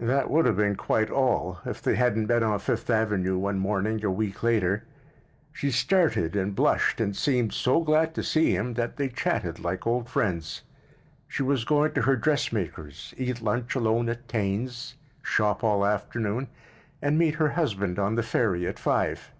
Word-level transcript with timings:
That 0.00 0.28
would 0.28 0.44
have 0.44 0.58
been 0.58 0.76
quite 0.76 1.08
all 1.08 1.60
if 1.64 1.80
they 1.80 1.94
hadn't 1.94 2.28
met 2.28 2.42
on 2.42 2.58
Fifth 2.58 2.90
Avenue 2.90 3.38
one 3.38 3.58
morning 3.58 4.04
a 4.04 4.10
week 4.10 4.42
later. 4.42 4.84
She 5.50 5.70
started 5.70 6.36
and 6.36 6.54
blushed 6.54 7.00
and 7.00 7.16
seemed 7.16 7.54
so 7.54 7.80
glad 7.80 8.14
to 8.16 8.22
see 8.22 8.54
him 8.54 8.74
that 8.74 8.98
they 8.98 9.08
chatted 9.08 9.60
like 9.60 9.86
old 9.86 10.10
friends. 10.10 10.60
She 11.26 11.42
was 11.42 11.64
going 11.64 11.92
to 11.94 12.02
her 12.02 12.16
dressmaker's, 12.16 13.14
eat 13.16 13.40
lunch 13.40 13.74
alone 13.74 14.10
at 14.10 14.28
Taine's, 14.28 14.96
shop 15.22 15.64
all 15.64 15.86
afternoon, 15.86 16.48
and 17.00 17.16
meet 17.16 17.36
her 17.36 17.48
husband 17.56 17.98
on 17.98 18.16
the 18.16 18.22
ferry 18.22 18.66
at 18.66 18.78
five. 18.78 19.32